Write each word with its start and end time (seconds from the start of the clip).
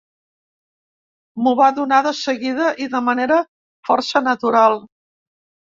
M'ho 1.39 1.53
va 1.59 1.67
donar 1.81 1.99
de 2.09 2.15
seguida 2.21 2.71
i 2.87 2.89
de 2.95 3.03
manera 3.13 3.39
força 3.93 4.25
natural. 4.33 4.83